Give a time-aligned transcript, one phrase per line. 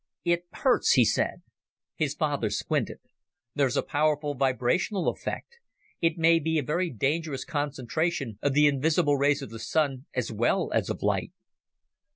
[0.25, 1.43] "It hurts," he said.
[1.95, 2.97] His father squinted.
[3.53, 5.59] "There's a powerful vibrational effect.
[6.01, 10.31] It may be a very dangerous concentration of the invisible rays of the Sun as
[10.31, 11.33] well as of light."